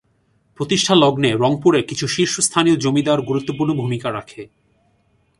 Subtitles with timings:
[0.57, 4.41] প্রতিষ্ঠা লগ্নে রংপুরের কিছু শীর্ষস্থানীয় জমিদার গুরুত্বপূর্ণ ভূমিকা রাখে।